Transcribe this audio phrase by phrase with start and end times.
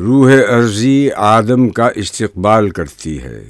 [0.00, 3.44] روح عرضی آدم کا استقبال کرتی ہے۔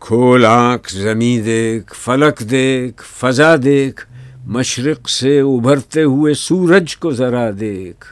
[0.00, 4.06] کھول آنکھ زمیں دیکھ، فلک دیکھ، فضا دیکھ،
[4.46, 8.06] مشرق سے ابھرتے ہوئے سورج کو ذرا دیکھ۔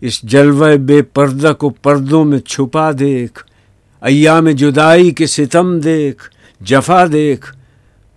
[0.00, 3.44] اس جلوہ بے پردہ کو پردوں میں چھپا دیکھ۔
[4.00, 6.30] ایام جدائی کے ستم دیکھ،
[6.60, 7.56] جفا دیکھ۔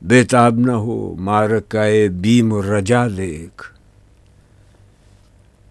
[0.01, 3.74] بےتاب نہ ہو، مارکائے بیم و رجا دیکھ۔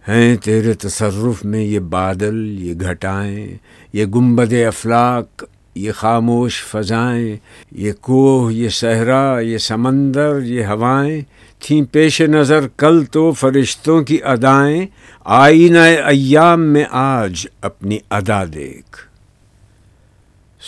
[0.09, 3.57] ہیں تیرے تصرف میں یہ بادل، یہ گھٹائیں،
[3.93, 7.37] یہ گنبد افلاق یہ خاموش فضائیں،
[7.73, 11.21] یہ کوہ، یہ صحرا، یہ سمندر، یہ ہوائیں،
[11.61, 14.87] تھیں پیش نظر کل تو فرشتوں کی ادائیں،
[15.25, 18.97] آئینہ ایام میں آج اپنی ادا دیکھ۔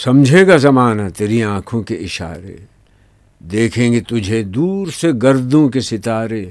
[0.05, 2.57] سمجھے گا زمانہ تیری آنکھوں کے اشارے،
[3.41, 6.45] دیکھیں گے تجھے دور سے گردوں کے ستارے۔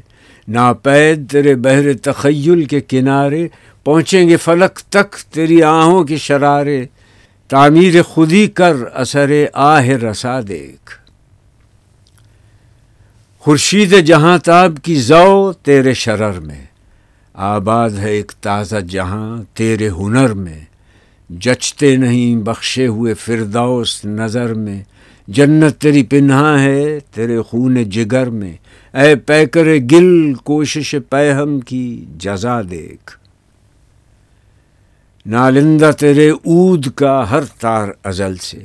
[0.48, 3.48] ناپید تیرے بہر تخیل کے کنارے
[3.84, 6.86] پہنچیں گے فلک تک تیری آہوں کے شرارے۔
[7.48, 10.92] تعمیر خودی کر اثر آہ رسا دیکھ۔
[13.40, 16.66] خورشید جہاں تاب کی زو تیرے شرر میں۔
[17.34, 20.60] آباد ہے ایک تازہ جہاں تیرے ہنر میں۔
[21.30, 24.84] جچتے نہیں بخشے ہوئے فردوس نظر میں۔
[25.28, 28.54] جنت تیری پنہا ہے، تیرے خون جگر میں۔
[28.94, 33.20] اے پیکر گل، کوشش پیہم کی جزا دیکھ۔
[35.26, 38.60] نالندہ تیرے اود کا ہر تار ازل سے۔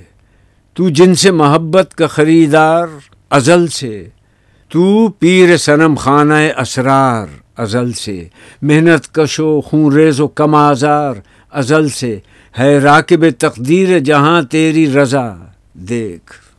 [0.75, 2.87] تو جن سے محبت کا خریدار
[3.31, 4.09] ازل سے۔
[4.69, 8.29] تو پیر سنم خانہ اسرار ازل سے۔
[8.63, 11.15] محنت کشو، خون ریز و کم آزار
[11.51, 12.19] ازل سے۔
[12.59, 15.35] ہے راکب تقدیر جہاں تیری رضا۔
[15.75, 16.50] دیکھ۔